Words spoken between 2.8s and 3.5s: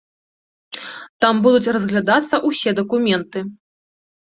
дакументы.